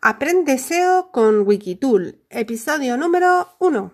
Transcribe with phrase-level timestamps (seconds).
[0.00, 3.92] Aprende SEO con Wikitool, episodio número 1.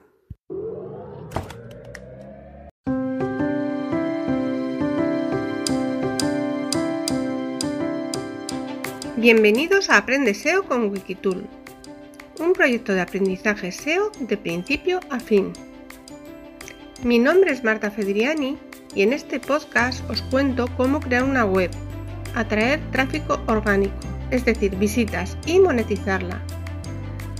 [9.16, 11.46] Bienvenidos a Aprende SEO con Wikitool,
[12.38, 15.54] un proyecto de aprendizaje SEO de principio a fin.
[17.02, 18.58] Mi nombre es Marta Fedriani
[18.94, 21.70] y en este podcast os cuento cómo crear una web,
[22.34, 26.40] atraer tráfico orgánico es decir, visitas y monetizarla.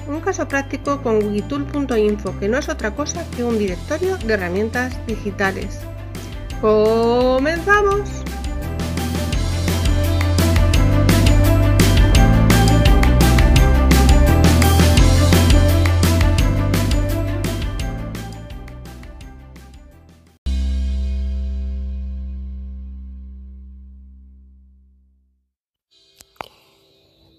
[0.07, 4.95] Un caso práctico con wikitool.info, que no es otra cosa que un directorio de herramientas
[5.07, 5.81] digitales.
[6.61, 8.25] ¡Comenzamos!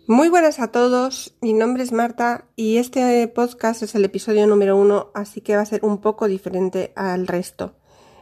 [0.08, 4.78] Muy buenas a todos, mi nombre es Marta y este podcast es el episodio número
[4.78, 7.74] uno, así que va a ser un poco diferente al resto.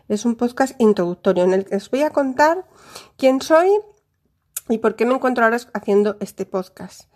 [0.08, 2.66] Es un podcast introductorio en el que os voy a contar
[3.17, 3.67] quién soy
[4.70, 7.09] y por qué me encuentro ahora haciendo este podcast.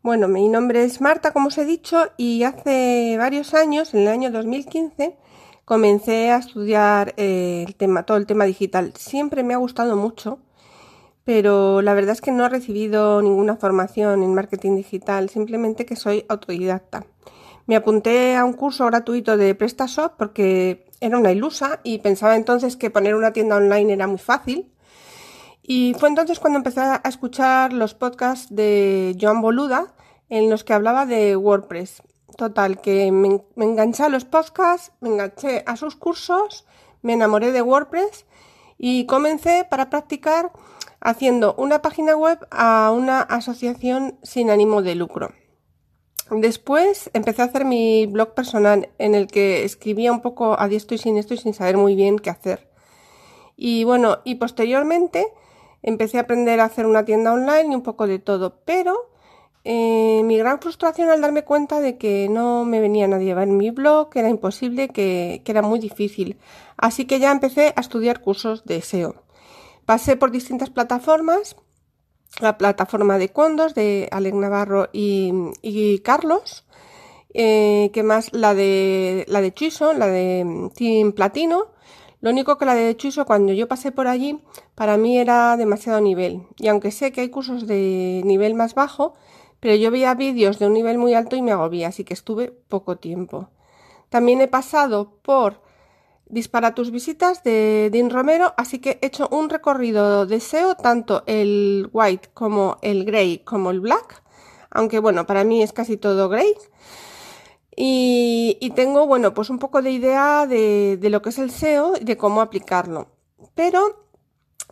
[0.00, 4.08] Bueno, mi nombre es Marta, como os he dicho, y hace varios años, en el
[4.08, 5.18] año 2015,
[5.64, 8.92] comencé a estudiar eh, el tema, todo el tema digital.
[8.96, 10.38] Siempre me ha gustado mucho
[11.24, 15.96] pero la verdad es que no he recibido ninguna formación en marketing digital, simplemente que
[15.96, 17.06] soy autodidacta.
[17.66, 22.76] Me apunté a un curso gratuito de PrestaShop porque era una ilusa y pensaba entonces
[22.76, 24.70] que poner una tienda online era muy fácil.
[25.62, 29.94] Y fue entonces cuando empecé a escuchar los podcasts de Joan Boluda
[30.28, 32.02] en los que hablaba de WordPress.
[32.36, 36.66] Total, que me, me enganché a los podcasts, me enganché a sus cursos,
[37.00, 38.26] me enamoré de WordPress
[38.76, 40.52] y comencé para practicar
[41.04, 45.32] haciendo una página web a una asociación sin ánimo de lucro.
[46.30, 50.94] Después empecé a hacer mi blog personal en el que escribía un poco a diestro
[50.94, 52.70] y siniestro y sin saber muy bien qué hacer.
[53.54, 55.26] Y bueno, y posteriormente
[55.82, 59.10] empecé a aprender a hacer una tienda online y un poco de todo, pero
[59.64, 63.48] eh, mi gran frustración al darme cuenta de que no me venía nadie a ver
[63.48, 66.38] mi blog, que era imposible, que, que era muy difícil.
[66.78, 69.24] Así que ya empecé a estudiar cursos de SEO.
[69.86, 71.56] Pasé por distintas plataformas,
[72.40, 76.64] la plataforma de Condos de Alec Navarro y, Carlos,
[77.34, 81.66] eh, que más la de la de Chuiso, la de Team Platino.
[82.20, 84.40] Lo único que la de Chuiso, cuando yo pasé por allí,
[84.74, 86.46] para mí era demasiado nivel.
[86.56, 89.14] Y aunque sé que hay cursos de nivel más bajo,
[89.60, 92.50] pero yo veía vídeos de un nivel muy alto y me agobié, así que estuve
[92.50, 93.50] poco tiempo.
[94.08, 95.60] También he pasado por
[96.26, 101.22] Dispara tus visitas de Dean Romero, así que he hecho un recorrido de SEO, tanto
[101.26, 104.22] el white como el grey como el black,
[104.70, 106.54] aunque bueno, para mí es casi todo grey.
[107.76, 112.04] Y, tengo, bueno, pues un poco de idea de, lo que es el SEO y
[112.04, 113.08] de cómo aplicarlo.
[113.54, 114.06] Pero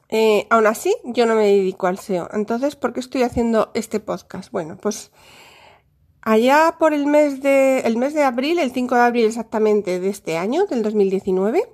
[0.08, 2.28] eh, aún así, yo no me dedico al SEO.
[2.32, 4.52] Entonces, ¿por qué estoy haciendo este podcast?
[4.52, 5.10] Bueno, pues
[6.24, 10.08] Allá por el mes de, el mes de abril, el 5 de abril exactamente de
[10.08, 11.68] este año, del 2019,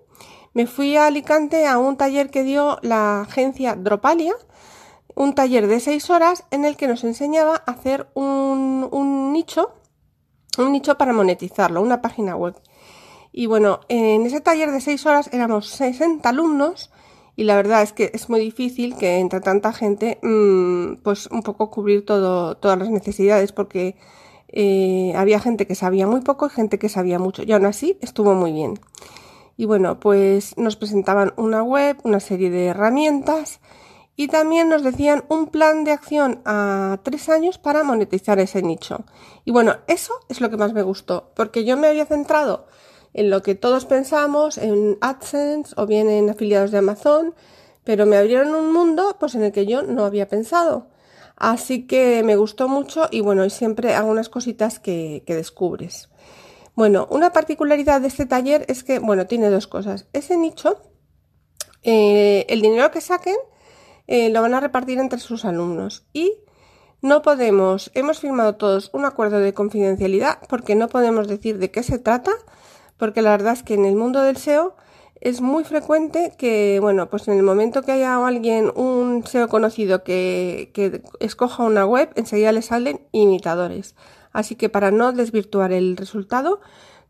[0.54, 4.32] me fui a Alicante a un taller que dio la agencia Dropalia,
[5.14, 9.74] un taller de 6 horas en el que nos enseñaba a hacer un, un nicho,
[10.56, 12.54] un nicho para monetizarlo, una página web.
[13.32, 16.90] Y bueno, en ese taller de 6 horas éramos 60 alumnos
[17.36, 21.42] y la verdad es que es muy difícil que entre tanta gente, mmm, pues un
[21.42, 23.94] poco cubrir todo, todas las necesidades porque
[24.48, 27.42] eh, había gente que sabía muy poco y gente que sabía mucho.
[27.42, 28.78] Y aún así estuvo muy bien.
[29.56, 33.60] Y bueno, pues nos presentaban una web, una serie de herramientas
[34.14, 39.04] y también nos decían un plan de acción a tres años para monetizar ese nicho.
[39.44, 42.66] Y bueno, eso es lo que más me gustó, porque yo me había centrado
[43.14, 47.34] en lo que todos pensamos, en AdSense o bien en afiliados de Amazon,
[47.84, 50.88] pero me abrieron un mundo pues en el que yo no había pensado.
[51.38, 56.10] Así que me gustó mucho y bueno, y siempre algunas cositas que, descubres.
[56.74, 60.08] Bueno, una particularidad de este taller es que, bueno, tiene dos cosas.
[60.12, 60.80] Ese nicho,
[61.84, 63.36] eh, el dinero que saquen
[64.08, 66.32] eh, lo van a repartir entre sus alumnos y
[67.02, 71.84] no podemos, hemos firmado todos un acuerdo de confidencialidad porque no podemos decir de qué
[71.84, 72.32] se trata,
[72.96, 74.74] porque la verdad es que en el mundo del SEO
[75.20, 80.04] es muy frecuente que, bueno, pues en el momento que haya alguien, un SEO conocido
[80.04, 83.94] que, que escoja una web, enseguida le salen imitadores.
[84.32, 86.60] Así que para no desvirtuar el resultado,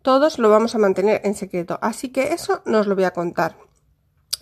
[0.02, 1.78] todos lo vamos a mantener en secreto.
[1.82, 3.56] Así que eso nos lo voy a contar.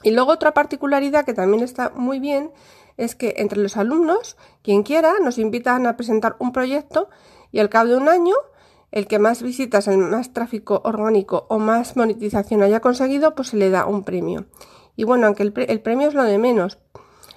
[0.02, 2.52] Y luego otra particularidad que también está muy bien
[2.96, 7.08] es que entre los alumnos, quien quiera, nos invitan a presentar un proyecto
[7.50, 8.34] y al cabo de un año,
[8.92, 13.56] el que más visitas, el más tráfico orgánico o más monetización haya conseguido, pues se
[13.56, 14.46] le da un premio.
[14.96, 16.78] Y bueno, aunque el, el premio es lo de menos,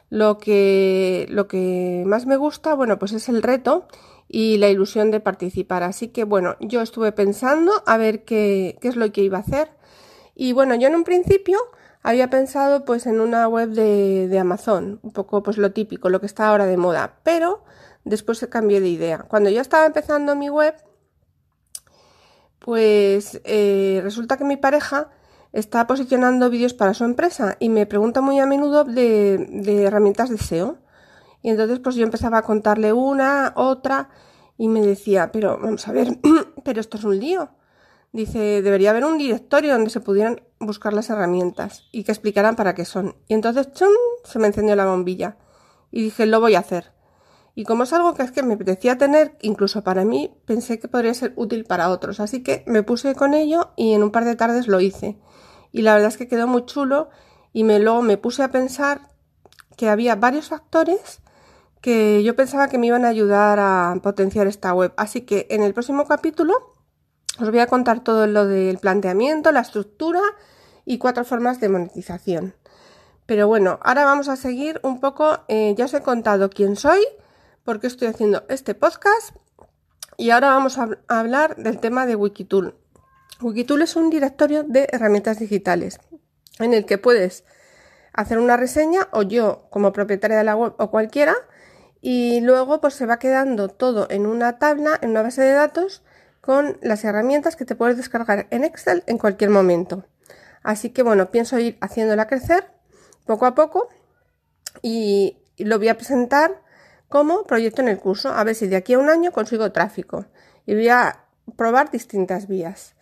[0.09, 3.87] lo que, lo que más me gusta, bueno, pues es el reto
[4.27, 5.83] y la ilusión de participar.
[5.83, 9.41] Así que bueno, yo estuve pensando a ver qué, qué es lo que iba a
[9.41, 9.71] hacer.
[10.35, 11.59] Y bueno, yo en un principio
[12.01, 16.19] había pensado pues en una web de, de, Amazon, un poco pues lo típico, lo
[16.21, 17.63] que está ahora de moda, pero
[18.05, 19.25] después cambié de idea.
[19.27, 20.75] Cuando yo estaba empezando mi web,
[22.59, 25.09] pues eh, resulta que mi pareja
[25.53, 30.29] está posicionando vídeos para su empresa y me pregunta muy a menudo de, de herramientas
[30.29, 30.77] de SEO.
[31.41, 34.09] Y entonces pues yo empezaba a contarle una, otra
[34.57, 36.19] y me decía, pero vamos a ver,
[36.63, 37.49] pero esto es un lío.
[38.11, 42.73] Dice, debería haber un directorio donde se pudieran buscar las herramientas y que explicaran para
[42.73, 43.15] qué son.
[43.27, 43.89] Y entonces, ¡chum!
[44.23, 45.37] se me encendió la bombilla.
[45.91, 46.91] Y dije, lo voy a hacer.
[47.59, 50.87] Y como es algo que es que me apetecía tener, incluso para mí, pensé que
[50.87, 52.21] podría ser útil para otros.
[52.21, 55.17] Así que me puse con ello y en un par de tardes lo hice
[55.73, 57.09] y la verdad es que quedó muy chulo
[57.51, 59.09] y me, luego me puse a pensar
[59.75, 61.19] que había varios factores
[61.81, 64.93] que yo pensaba que me iban a ayudar a potenciar esta web.
[64.95, 66.53] Así que en el próximo capítulo
[67.41, 70.21] os voy a contar todo lo del planteamiento, la estructura
[70.85, 72.55] y cuatro formas de monetización.
[73.25, 77.01] Pero bueno, ahora vamos a seguir un poco, eh, ya os he contado quién soy,
[77.63, 79.35] por qué estoy haciendo este podcast
[80.17, 82.75] y ahora vamos a hablar del tema de Wikitool.
[83.41, 85.99] Wikitool es un directorio de herramientas digitales
[86.59, 87.45] en el que puedes
[88.13, 91.35] hacer una reseña o yo como propietaria de la web o cualquiera
[92.01, 96.03] y luego pues se va quedando todo en una tabla, en una base de datos
[96.41, 100.05] con las herramientas que te puedes descargar en Excel en cualquier momento.
[100.63, 102.71] Así que bueno, pienso ir haciéndola crecer
[103.25, 103.89] poco a poco
[104.81, 106.61] y lo voy a presentar
[107.09, 110.25] como proyecto en el curso, a ver si de aquí a un año consigo tráfico
[110.65, 111.25] y voy a
[111.57, 112.95] probar distintas vías.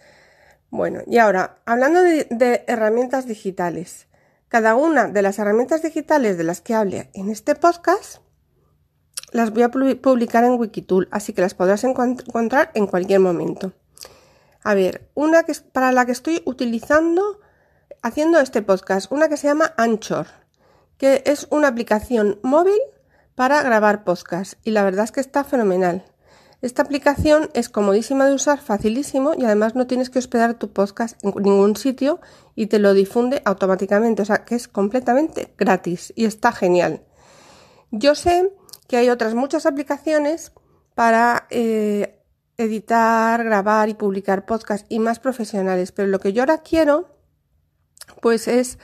[0.70, 4.08] Bueno, y ahora, hablando de, herramientas digitales,
[4.48, 8.22] cada una de las herramientas digitales de las que hable en este podcast
[9.34, 13.74] las voy a publicar en Wikitool, así que las podrás encontrar en cualquier momento.
[14.64, 17.40] A ver, una que es para la que estoy utilizando
[18.02, 20.28] haciendo este podcast, una que se llama Anchor,
[20.98, 22.80] que es una aplicación móvil
[23.38, 26.04] para grabar podcast y la verdad es que está fenomenal.
[26.64, 31.24] Esta aplicación es comodísima de usar, facilísimo y además no tienes que hospedar tu podcast
[31.24, 32.20] en ningún sitio
[32.56, 37.06] y te lo difunde automáticamente, o sea que es completamente gratis y está genial.
[37.92, 38.52] Yo sé
[38.88, 40.52] que hay otras muchas aplicaciones
[40.96, 42.24] para eh,
[42.58, 47.16] editar, grabar y publicar podcasts y más profesionales, pero lo que yo ahora quiero
[48.20, 48.80] pues es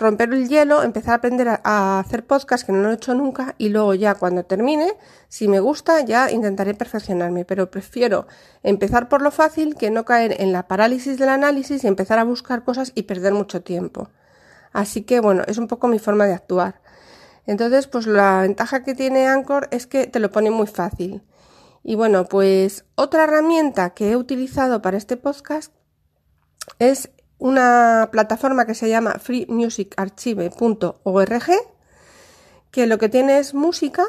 [0.00, 3.54] romper el hielo, empezar a aprender a, hacer podcast que no lo he hecho nunca
[3.58, 4.94] y luego ya cuando termine,
[5.28, 8.26] si me gusta, ya intentaré perfeccionarme, pero prefiero
[8.62, 12.24] empezar por lo fácil que no caer en la parálisis del análisis y empezar a
[12.24, 14.08] buscar cosas y perder mucho tiempo.
[14.72, 16.80] Así que bueno, es un poco mi forma de actuar.
[17.46, 21.22] Entonces, pues la ventaja que tiene Anchor es que te lo pone muy fácil.
[21.82, 25.72] Y bueno, pues otra herramienta que he utilizado para este podcast
[26.78, 27.10] es
[27.40, 31.50] una plataforma que se llama freemusicarchive.org,
[32.70, 34.04] que lo que tiene es música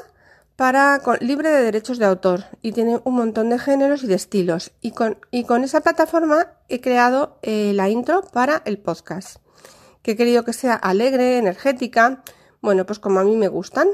[0.55, 4.73] para libre de derechos de autor y tiene un montón de géneros y de estilos.
[4.81, 9.37] Y con, y con esa plataforma he creado eh, la intro para el podcast,
[10.03, 12.23] que he querido que sea alegre, energética,
[12.61, 13.87] bueno, pues como a mí me gustan.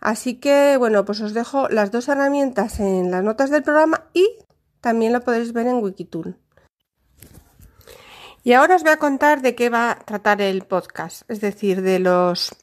[0.00, 4.28] Así que, bueno, pues os dejo las dos herramientas en las notas del programa y
[4.82, 6.36] también lo podéis ver en Wikitool.
[8.46, 11.80] Y ahora os voy a contar de qué va a tratar el podcast, es decir,
[11.80, 12.54] de los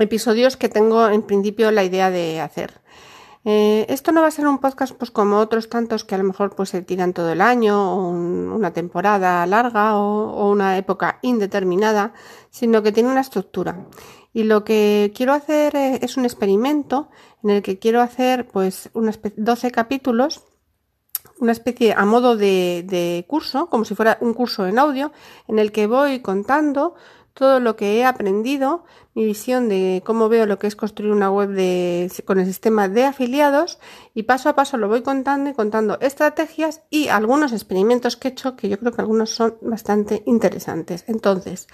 [0.00, 2.80] episodios que tengo en principio la idea de hacer.
[3.44, 6.24] Eh, esto no va a ser un podcast pues como otros tantos que a lo
[6.24, 12.14] mejor pues se tiran todo el año o una temporada larga o, una época indeterminada,
[12.50, 13.86] sino que tiene una estructura.
[14.32, 17.10] Y lo que quiero hacer eh, es un experimento
[17.44, 20.42] en el que quiero hacer pues unos 12 capítulos
[21.38, 25.12] una especie a modo de, curso, como si fuera un curso en audio,
[25.48, 26.94] en el que voy contando
[27.34, 28.84] todo lo que he aprendido,
[29.14, 32.88] mi visión de cómo veo lo que es construir una web de, con el sistema
[32.88, 33.78] de afiliados
[34.14, 38.30] y paso a paso lo voy contando y contando estrategias y algunos experimentos que he
[38.32, 41.04] hecho que yo creo que algunos son bastante interesantes.
[41.08, 41.68] Entonces,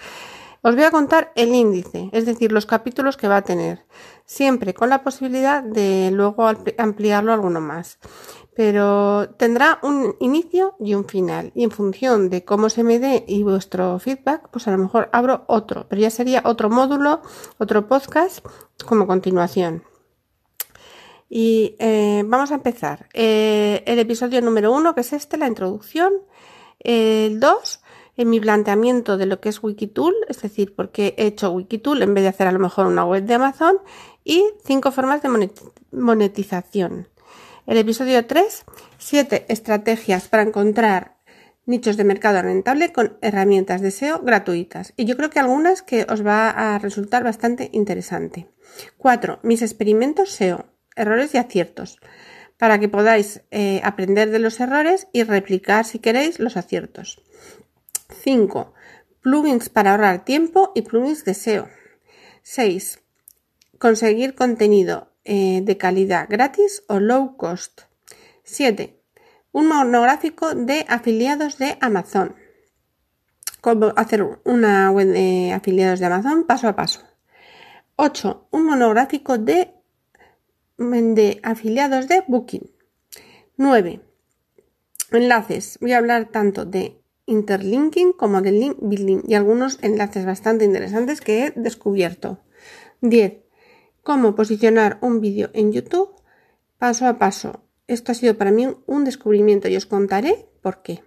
[0.61, 3.85] os voy a contar el índice, es decir, los capítulos que va a tener,
[4.25, 7.97] siempre con la posibilidad de luego ampliarlo alguno más.
[8.59, 11.53] Pero tendrá un inicio y un final.
[11.55, 15.09] Y en función de cómo se me dé y vuestro feedback, pues a lo mejor
[15.13, 17.21] abro otro, pero ya sería otro módulo,
[17.57, 18.45] otro podcast
[18.85, 19.85] como continuación.
[21.29, 23.07] Y eh, vamos a empezar.
[23.13, 26.11] Eh, el episodio número uno, que es este, la introducción.
[26.79, 27.79] El dos,
[28.17, 32.13] en mi planteamiento de lo que es Wikitool, es decir, porque he hecho Wikitool en
[32.13, 33.77] vez de hacer a lo mejor una web de Amazon.
[34.25, 35.49] Y cinco formas de
[35.93, 37.07] monetización.
[37.69, 38.65] El episodio 3,
[38.97, 41.17] 7 estrategias para encontrar
[41.67, 44.93] nichos de mercado rentable con herramientas de SEO gratuitas.
[44.97, 48.49] Y yo creo que algunas que os va a resultar bastante interesante.
[48.97, 49.41] 4.
[49.43, 51.99] Mis experimentos SEO, errores y aciertos,
[52.57, 57.21] para que podáis eh, aprender de los errores y replicar si queréis los aciertos.
[58.23, 58.73] 5.
[59.21, 61.69] Plugins para ahorrar tiempo y plugins de SEO.
[62.41, 62.99] 6.
[63.77, 67.81] Conseguir contenido eh, de calidad gratis o low cost.
[68.43, 68.99] 7.
[69.51, 72.35] Un monográfico de afiliados de Amazon.
[73.61, 77.01] Cómo hacer una web de afiliados de Amazon paso a paso.
[77.95, 78.47] 8.
[78.51, 79.73] Un monográfico de,
[80.77, 82.71] de afiliados de Booking.
[83.57, 84.01] 9.
[85.11, 85.77] Enlaces.
[85.81, 91.21] Voy a hablar tanto de interlinking como de link building y algunos enlaces bastante interesantes
[91.21, 92.39] que he descubierto.
[93.01, 93.48] 10
[94.03, 96.11] cómo posicionar un vídeo en YouTube
[96.77, 97.63] paso a paso.
[97.87, 101.03] Esto ha sido para mí un descubrimiento y os contaré por qué.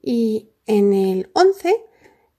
[0.00, 1.74] Y en el 11,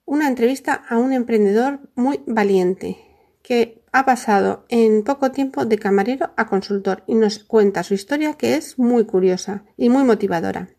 [0.06, 2.98] una entrevista a un emprendedor muy valiente
[3.42, 8.36] que ha pasado en poco tiempo de camarero a consultor y nos cuenta su historia
[8.36, 10.70] que es muy curiosa y muy motivadora.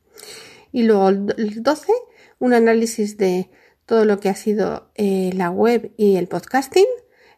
[0.71, 1.93] Y luego el 12,
[2.39, 3.51] un análisis de
[3.85, 6.87] todo lo que ha sido eh, la web y el podcasting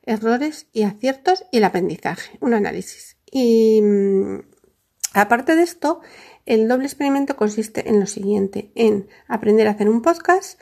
[0.07, 3.17] errores y aciertos y el aprendizaje, un análisis.
[3.31, 4.41] Y mm,
[5.15, 6.01] aparte de esto,
[6.47, 10.61] el doble experimento consiste en lo siguiente, en aprender a hacer un podcast,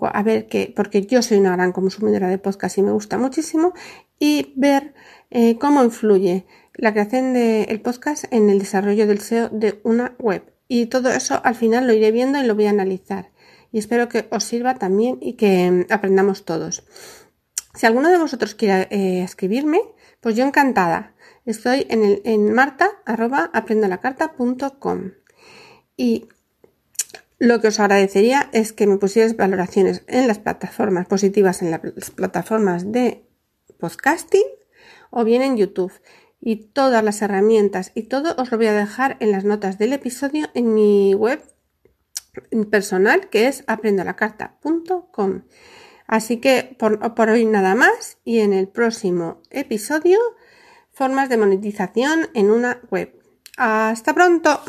[0.00, 3.72] a ver que, porque yo soy una gran consumidora de podcast y me gusta muchísimo,
[4.18, 4.94] y ver
[5.30, 10.42] eh, cómo influye la creación del podcast en el desarrollo del SEO de una web.
[10.68, 13.30] Y todo eso al final lo iré viendo y lo voy a analizar.
[13.72, 16.84] Y espero que os sirva también y que mm, aprendamos todos.
[17.78, 19.78] Si alguno de vosotros quiere eh, escribirme,
[20.20, 21.14] pues yo encantada.
[21.46, 22.90] Estoy en, el, en marta
[25.96, 26.26] Y
[27.38, 32.10] lo que os agradecería es que me pusierais valoraciones en las plataformas positivas, en las
[32.10, 33.24] plataformas de
[33.78, 34.42] podcasting
[35.10, 35.92] o bien en YouTube.
[36.40, 39.92] Y todas las herramientas y todo os lo voy a dejar en las notas del
[39.92, 41.40] episodio en mi web
[42.72, 45.42] personal que es aprendolacarta.com.
[46.08, 50.18] Así que por, hoy nada más y en el próximo episodio,
[50.90, 53.14] formas de monetización en una web.
[53.58, 54.62] Hasta pronto.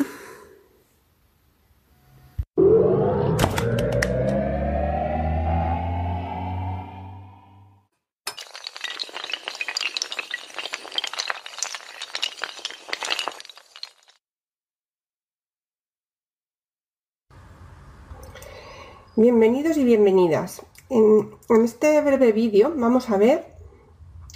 [19.16, 20.62] Bienvenidos y bienvenidas.
[20.90, 21.30] En,
[21.64, 23.54] este breve vídeo vamos a ver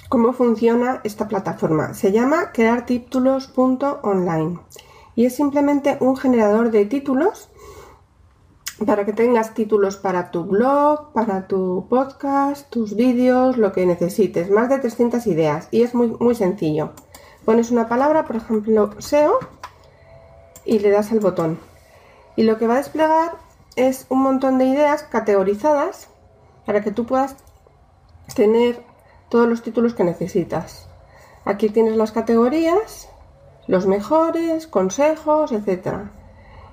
[0.08, 1.94] cómo funciona esta plataforma.
[1.94, 4.60] Se llama creartítulos.online
[5.16, 7.48] y es simplemente un generador de títulos
[8.86, 14.48] para que tengas títulos para tu blog, para tu podcast, tus vídeos, lo que necesites.
[14.48, 16.92] Más de 300 ideas y es muy, muy sencillo.
[17.44, 19.40] Pones una palabra, por ejemplo, SEO,
[20.64, 21.58] y le das al botón.
[22.36, 23.32] Y lo que va a desplegar
[23.74, 26.13] es un montón de ideas categorizadas
[26.66, 27.36] para que tú puedas
[28.34, 28.82] tener
[29.28, 30.86] todos los títulos que necesitas.
[31.44, 33.08] Aquí tienes las categorías,
[33.66, 36.08] los mejores, consejos, etc.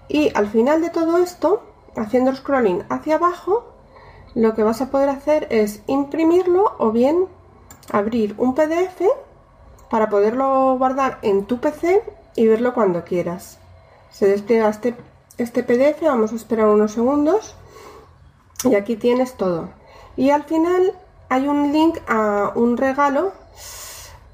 [0.08, 1.64] Y al final de todo esto,
[1.96, 3.66] haciendo scrolling hacia abajo,
[4.34, 7.26] lo que vas a poder hacer es imprimirlo o bien
[7.92, 9.02] abrir un PDF
[9.90, 12.02] para poderlo guardar en tu PC
[12.36, 13.60] y verlo cuando quieras.
[14.10, 14.96] Se despliega este,
[15.38, 17.56] este PDF, vamos a esperar unos segundos
[18.64, 19.70] y aquí tienes todo.
[20.22, 20.94] Y al final
[21.30, 23.32] hay un link a un regalo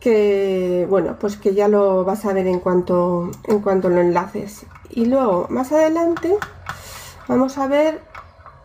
[0.01, 4.65] que, bueno, pues que ya lo vas a ver en cuanto, en cuanto lo enlaces.
[4.89, 6.35] Y luego, más adelante,
[7.29, 8.01] vamos a ver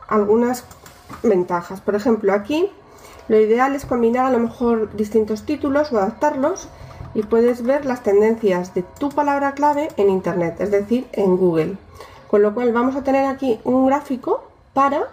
[0.08, 0.64] algunas
[1.22, 1.80] ventajas.
[1.80, 2.68] Por ejemplo, aquí
[3.28, 6.66] lo ideal es combinar a lo mejor distintos títulos o adaptarlos
[7.14, 11.76] y puedes ver las tendencias de tu palabra clave en Internet, es decir, en Google.
[12.26, 14.42] Con lo cual vamos a tener aquí un gráfico
[14.74, 15.04] para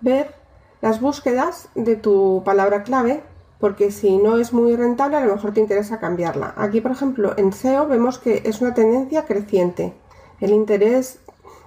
[0.00, 0.45] ver
[0.86, 3.20] las búsquedas de tu palabra clave
[3.58, 6.54] porque si no es muy rentable a lo mejor te interesa cambiarla.
[6.56, 9.94] Aquí, por ejemplo, en SEO vemos que es una tendencia creciente.
[10.40, 11.18] El interés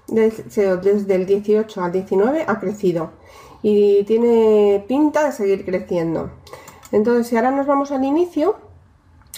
[0.08, 3.10] de SEO desde el 18 al 19 ha crecido
[3.62, 6.30] y tiene pinta de seguir creciendo.
[6.94, 8.56] Entonces, si ahora nos vamos al inicio,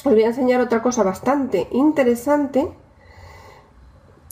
[0.05, 2.67] os voy a enseñar otra cosa bastante interesante.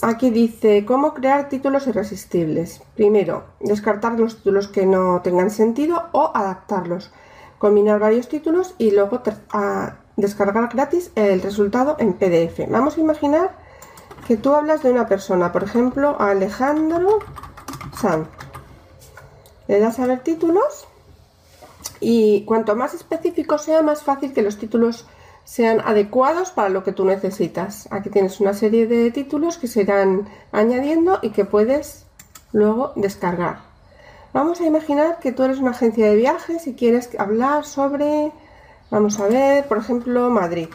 [0.02, 2.80] Aquí dice cómo crear títulos irresistibles.
[2.94, 7.12] Primero, descartar los títulos que no tengan sentido o adaptarlos.
[7.58, 9.20] Combinar varios títulos y luego
[10.16, 12.66] descargar gratis el resultado en PDF.
[12.70, 13.58] Vamos a imaginar
[14.26, 17.18] que tú hablas de una persona, por ejemplo, Alejandro
[18.00, 18.26] San.
[19.68, 20.86] Le das a ver títulos
[22.00, 25.06] y cuanto más específico sea, más fácil que los títulos
[25.50, 27.88] sean adecuados para lo que tú necesitas.
[27.90, 32.06] Aquí tienes una serie de títulos que se irán añadiendo y que puedes
[32.52, 33.58] luego descargar.
[34.32, 38.30] Vamos a imaginar que tú eres una agencia de viajes y quieres hablar sobre,
[38.92, 40.68] vamos a ver, por ejemplo, Madrid.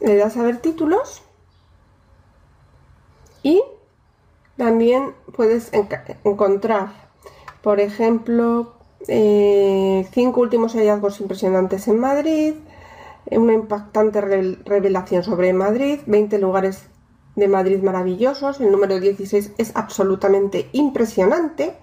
[0.00, 1.22] Le das a ver títulos
[3.44, 3.62] y
[4.56, 5.70] también puedes
[6.24, 6.88] encontrar,
[7.62, 12.54] por ejemplo, eh, cinco últimos hallazgos impresionantes en Madrid,
[13.30, 16.86] una impactante revelación sobre Madrid, 20 lugares
[17.36, 21.76] de Madrid maravillosos, el número 16 es absolutamente impresionante.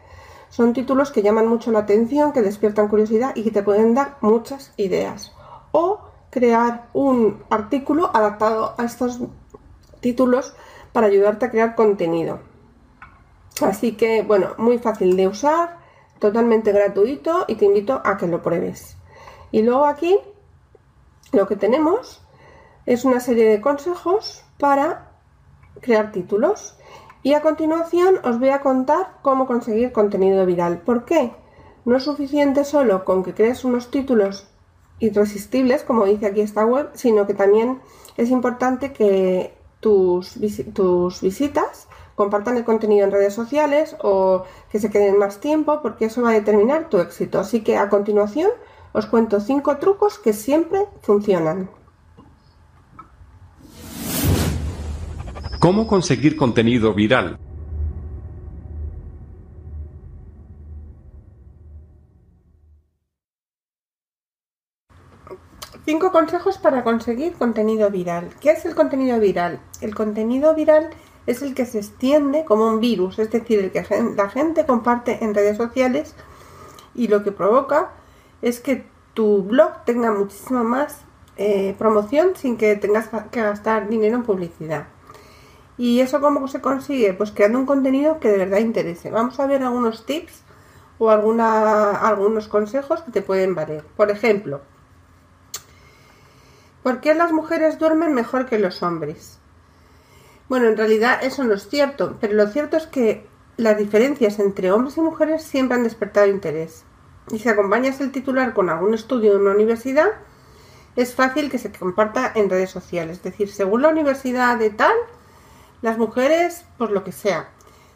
[0.49, 4.17] Son títulos que llaman mucho la atención, que despiertan curiosidad y que te pueden dar
[4.21, 5.31] muchas ideas.
[5.71, 5.99] O
[6.29, 9.19] crear un artículo adaptado a estos
[9.99, 10.55] títulos
[10.91, 12.39] para ayudarte a crear contenido.
[13.61, 15.78] Así que, bueno, muy fácil de usar,
[16.19, 18.97] totalmente gratuito y te invito a que lo pruebes.
[19.51, 20.19] Y luego aquí
[21.31, 22.21] lo que tenemos
[22.85, 25.11] es una serie de consejos para
[25.81, 26.75] crear títulos.
[27.21, 30.79] Y a continuación os voy a contar cómo conseguir contenido viral.
[30.79, 31.31] ¿Por qué?
[31.85, 34.47] No es suficiente solo con que crees unos títulos
[34.99, 37.79] irresistibles, como dice aquí esta web, sino que también
[38.17, 40.37] es importante que tus,
[40.73, 41.87] tus visitas
[42.19, 46.31] compartan el contenido en redes sociales o que se queden más tiempo porque eso va
[46.31, 47.39] a determinar tu éxito.
[47.39, 48.51] Así que a continuación
[48.91, 51.69] os cuento cinco trucos que siempre funcionan.
[55.61, 57.39] ¿Cómo conseguir contenido viral?
[65.85, 68.29] Cinco consejos para conseguir contenido viral.
[68.41, 69.61] ¿Qué es el contenido viral?
[69.79, 70.89] El contenido viral
[71.29, 75.23] es el que se extiende como un virus, es decir, el que la gente comparte
[75.23, 76.15] en redes sociales
[76.95, 77.91] y lo que provoca
[78.41, 81.01] es que tu blog tenga muchísima más
[81.37, 84.87] eh, promoción sin que tengas que gastar dinero en publicidad.
[85.77, 87.13] ¿Y eso cómo se consigue?
[87.13, 89.11] Pues creando un contenido que de verdad interese.
[89.11, 90.41] Vamos a ver algunos tips
[90.97, 93.83] o algunos consejos que te pueden valer.
[93.95, 94.61] Por ejemplo,
[96.81, 99.38] ¿por qué las mujeres duermen mejor que los hombres?
[100.49, 104.71] Bueno, en realidad eso no es cierto, pero lo cierto es que las diferencias entre
[104.71, 106.85] hombres y mujeres siempre han despertado interés.
[107.29, 110.07] Y si acompañas el titular con algún estudio de una universidad,
[110.95, 113.17] es fácil que se comparta en redes sociales.
[113.17, 114.95] Es decir, según la universidad de tal,
[115.83, 117.49] las mujeres, pues lo que sea.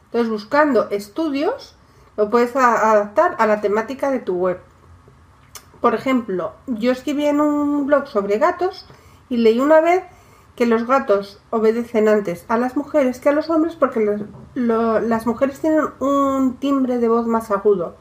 [0.05, 1.75] Entonces, buscando estudios,
[2.17, 4.59] lo puedes adaptar a la temática de tu web.
[5.81, 8.85] Por ejemplo, yo escribí en un blog sobre gatos
[9.27, 10.03] y leí una vez
[10.55, 15.59] que los gatos obedecen antes a las mujeres que a los hombres porque las mujeres
[15.59, 17.95] tienen un timbre de voz más agudo.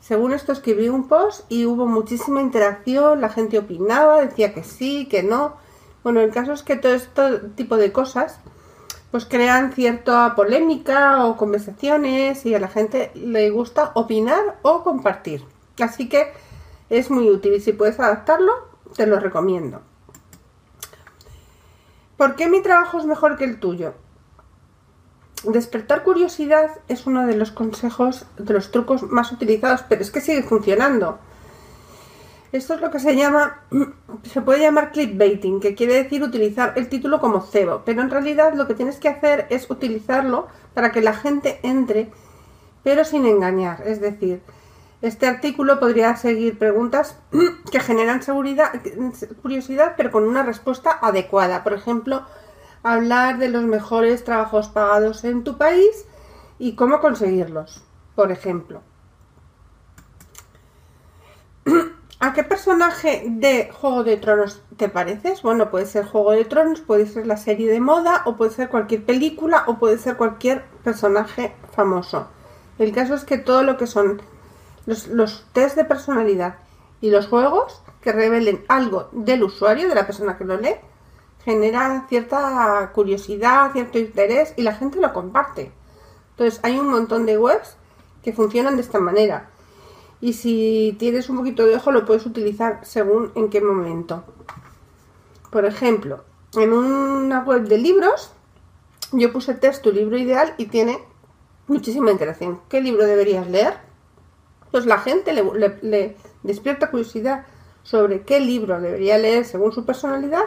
[0.00, 5.06] Según esto escribí un post y hubo muchísima interacción, la gente opinaba, decía que sí,
[5.06, 5.56] que no.
[6.02, 8.40] Bueno, el caso es que todo este tipo de cosas
[9.10, 15.44] pues crean cierta polémica o conversaciones y a la gente le gusta opinar o compartir.
[15.78, 16.32] Así que
[16.88, 18.52] es muy útil y si puedes adaptarlo,
[18.96, 19.82] te lo recomiendo.
[22.18, 23.94] ¿Por qué mi trabajo es mejor que el tuyo?
[25.44, 30.20] Despertar curiosidad es uno de los consejos, de los trucos más utilizados, pero es que
[30.20, 31.20] sigue funcionando.
[32.50, 33.60] Esto es lo que se llama,
[34.24, 38.54] se puede llamar clickbaiting, que quiere decir utilizar el título como cebo, pero en realidad
[38.54, 42.10] lo que tienes que hacer es utilizarlo para que la gente entre,
[42.82, 43.86] pero sin engañar.
[43.86, 44.42] Es decir,
[45.00, 47.18] este artículo podría seguir preguntas
[47.70, 48.72] que generan seguridad,
[49.42, 51.62] curiosidad, pero con una respuesta adecuada.
[51.62, 52.24] Por ejemplo,
[52.82, 56.06] hablar de los mejores trabajos pagados en tu país
[56.58, 57.84] y cómo conseguirlos,
[58.16, 58.82] por ejemplo.
[62.20, 65.42] ¿A qué personaje de Juego de Tronos te pareces?
[65.42, 68.68] Bueno, puede ser Juego de Tronos, puede ser la serie de moda, o puede ser
[68.68, 72.26] cualquier película, o puede ser cualquier personaje famoso.
[72.80, 74.20] El caso es que todo lo que son
[74.88, 76.56] los, test de personalidad
[77.00, 80.76] y los juegos que revelen algo del usuario, de la persona que lo lee,
[81.44, 85.72] generan cierta curiosidad, cierto interés y la gente lo comparte.
[86.30, 87.76] Entonces hay un montón de webs
[88.22, 89.50] que funcionan de esta manera.
[90.20, 94.24] Y si tienes un poquito de ojo lo puedes utilizar según en qué momento.
[95.50, 96.24] Por ejemplo,
[96.54, 98.32] en una web de libros
[99.12, 100.98] yo puse test tu libro ideal y tiene
[101.66, 102.60] muchísima interacción.
[102.68, 103.87] ¿Qué libro deberías leer?
[104.70, 107.46] Pues la gente le, le despierta curiosidad
[107.82, 110.44] sobre qué libro debería leer según su personalidad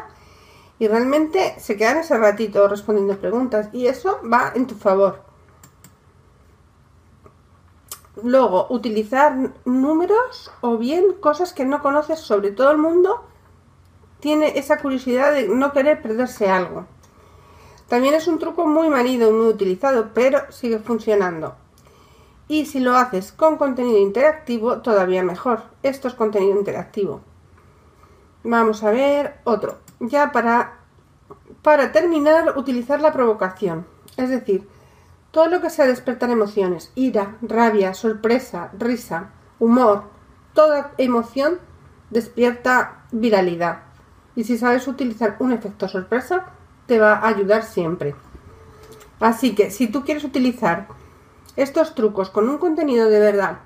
[0.77, 5.21] y realmente se quedan ese ratito respondiendo preguntas y eso va en tu favor.
[8.23, 13.23] Luego, utilizar números o bien cosas que no conoces sobre todo el mundo
[14.19, 16.85] tiene esa curiosidad de no querer perderse algo.
[17.87, 21.55] También es un truco muy manido y muy utilizado, pero sigue funcionando.
[22.51, 25.63] Y si lo haces con contenido interactivo, todavía mejor.
[25.83, 27.21] Esto es contenido interactivo.
[28.43, 29.77] Vamos a ver otro.
[30.01, 30.79] Ya para,
[31.61, 33.85] para terminar, utilizar la provocación.
[34.17, 34.67] Es decir,
[35.31, 40.03] todo lo que sea despertar emociones, ira, rabia, sorpresa, risa, humor,
[40.53, 41.57] toda emoción
[42.09, 43.83] despierta viralidad.
[44.35, 46.47] Y si sabes utilizar un efecto sorpresa,
[46.85, 48.13] te va a ayudar siempre.
[49.21, 50.99] Así que si tú quieres utilizar
[51.55, 53.59] estos trucos con un contenido de verdad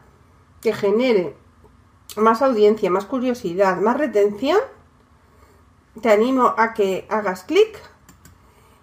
[0.61, 1.35] que genere
[2.17, 4.59] más audiencia, más curiosidad, más retención,
[6.01, 7.79] te animo a que hagas clic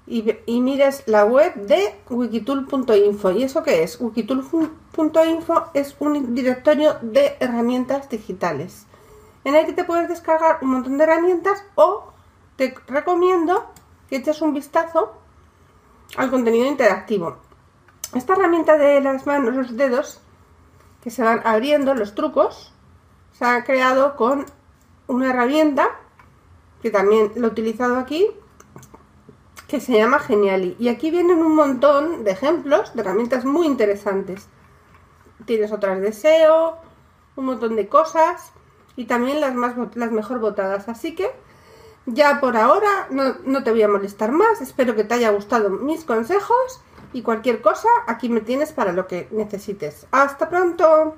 [0.06, 3.30] y, mires la web de wikitool.info.
[3.32, 4.00] ¿Y eso qué es?
[4.00, 8.86] Wikitool.info es un directorio de herramientas digitales
[9.44, 12.12] en el que te puedes descargar un montón de herramientas o
[12.56, 13.66] te recomiendo
[14.08, 15.14] que eches un vistazo
[16.16, 17.38] al contenido interactivo.
[18.14, 20.20] Esta herramienta de las manos, los dedos,
[21.02, 22.72] que se van abriendo, los trucos,
[23.32, 24.44] se ha creado con
[25.06, 25.88] una herramienta
[26.82, 28.28] que también lo he utilizado aquí
[29.66, 30.76] que se llama Geniali.
[30.78, 34.46] Y aquí vienen un montón de ejemplos de herramientas muy interesantes.
[35.46, 36.76] Tienes otras de SEO,
[37.36, 38.52] un montón de cosas
[38.96, 40.90] y también las, más, las mejor votadas.
[40.90, 41.30] Así que
[42.04, 44.60] ya por ahora no, no te voy a molestar más.
[44.60, 49.06] Espero que te haya gustado mis consejos y cualquier cosa aquí me tienes para lo
[49.06, 50.06] que necesites.
[50.10, 51.16] Hasta pronto.